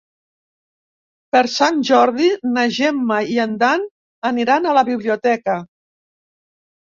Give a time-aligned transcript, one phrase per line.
[1.35, 3.85] Per Sant Jordi na Gemma i en Dan
[4.31, 5.59] aniran a la biblioteca.